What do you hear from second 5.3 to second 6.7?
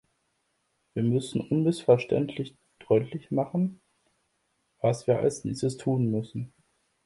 Nächstes tun müssen.